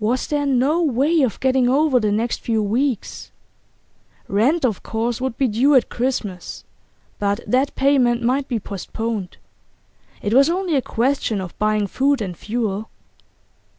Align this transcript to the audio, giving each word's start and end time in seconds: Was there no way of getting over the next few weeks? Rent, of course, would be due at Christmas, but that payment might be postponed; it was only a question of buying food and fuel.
Was 0.00 0.28
there 0.28 0.46
no 0.46 0.82
way 0.82 1.20
of 1.20 1.38
getting 1.38 1.68
over 1.68 2.00
the 2.00 2.10
next 2.10 2.40
few 2.40 2.62
weeks? 2.62 3.30
Rent, 4.26 4.64
of 4.64 4.82
course, 4.82 5.20
would 5.20 5.36
be 5.36 5.46
due 5.46 5.74
at 5.74 5.90
Christmas, 5.90 6.64
but 7.18 7.40
that 7.46 7.74
payment 7.74 8.22
might 8.22 8.48
be 8.48 8.58
postponed; 8.58 9.36
it 10.22 10.32
was 10.32 10.48
only 10.48 10.74
a 10.74 10.80
question 10.80 11.38
of 11.42 11.58
buying 11.58 11.86
food 11.86 12.22
and 12.22 12.34
fuel. 12.34 12.88